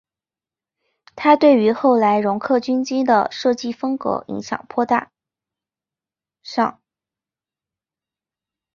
[1.15, 5.11] 它对于后来容克军机的设计风格影响颇大
[6.41, 6.81] 上。